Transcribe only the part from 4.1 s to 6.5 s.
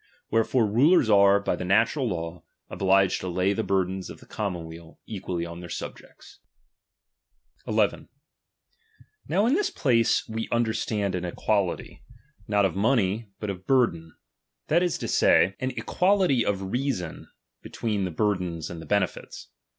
the commonweal equally on ttieir subjects.